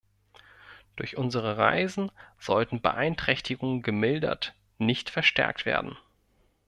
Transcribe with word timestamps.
Durch 0.95 1.15
unsere 1.15 1.59
Reisen 1.59 2.11
sollten 2.39 2.81
Beeinträchtigungen 2.81 3.83
gemildert, 3.83 4.55
nicht 4.79 5.11
verstärkt 5.11 5.67
werden. 5.67 5.95